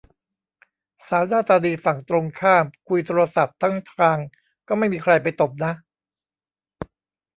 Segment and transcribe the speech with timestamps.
[1.07, 4.19] สาวหน้าตาดีฝั่งตรงข้ามคุยโทรศัพท์ทั้งทาง
[4.67, 5.73] ก็ไม่มีใครไปตบนะ